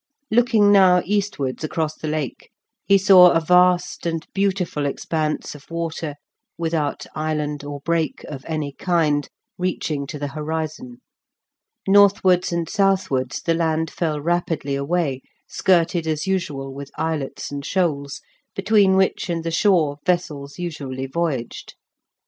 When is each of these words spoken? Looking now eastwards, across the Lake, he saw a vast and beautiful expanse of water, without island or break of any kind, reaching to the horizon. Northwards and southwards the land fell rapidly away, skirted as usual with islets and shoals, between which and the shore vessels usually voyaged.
Looking 0.31 0.71
now 0.71 1.03
eastwards, 1.05 1.63
across 1.63 1.93
the 1.93 2.07
Lake, 2.07 2.49
he 2.87 2.97
saw 2.97 3.29
a 3.33 3.39
vast 3.39 4.07
and 4.07 4.25
beautiful 4.33 4.87
expanse 4.87 5.53
of 5.53 5.69
water, 5.69 6.15
without 6.57 7.05
island 7.13 7.63
or 7.63 7.81
break 7.81 8.23
of 8.23 8.43
any 8.47 8.73
kind, 8.73 9.29
reaching 9.59 10.07
to 10.07 10.17
the 10.17 10.29
horizon. 10.29 11.01
Northwards 11.87 12.51
and 12.51 12.67
southwards 12.67 13.43
the 13.43 13.53
land 13.53 13.91
fell 13.91 14.19
rapidly 14.19 14.73
away, 14.73 15.21
skirted 15.47 16.07
as 16.07 16.25
usual 16.25 16.73
with 16.73 16.89
islets 16.97 17.51
and 17.51 17.63
shoals, 17.63 18.21
between 18.55 18.95
which 18.95 19.29
and 19.29 19.43
the 19.43 19.51
shore 19.51 19.97
vessels 20.03 20.57
usually 20.57 21.05
voyaged. 21.05 21.75